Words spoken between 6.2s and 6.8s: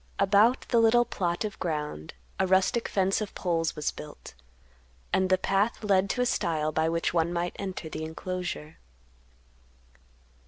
a stile